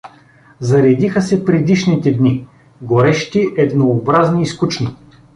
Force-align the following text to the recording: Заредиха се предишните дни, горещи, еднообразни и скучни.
Заредиха 0.59 1.21
се 1.21 1.45
предишните 1.45 2.11
дни, 2.11 2.47
горещи, 2.81 3.47
еднообразни 3.57 4.41
и 4.41 4.45
скучни. 4.45 4.87